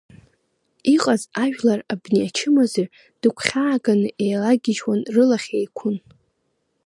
[0.93, 2.87] Иҟаз ажәлар абни ачымазаҩ
[3.21, 5.95] дыгәхьааганы еилагьыжьуан рылахь еиқәын.